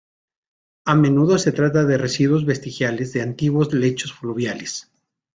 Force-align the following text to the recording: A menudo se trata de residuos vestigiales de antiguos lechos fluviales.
A 0.83 0.95
menudo 0.95 1.37
se 1.37 1.51
trata 1.51 1.85
de 1.85 1.99
residuos 1.99 2.43
vestigiales 2.43 3.13
de 3.13 3.21
antiguos 3.21 3.71
lechos 3.71 4.11
fluviales. 4.11 4.89